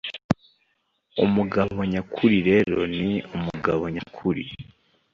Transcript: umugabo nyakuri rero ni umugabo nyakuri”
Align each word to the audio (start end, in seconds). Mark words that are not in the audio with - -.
umugabo 1.25 1.77
nyakuri 1.91 2.37
rero 2.49 2.77
ni 2.97 3.13
umugabo 3.35 3.83
nyakuri” 3.95 4.45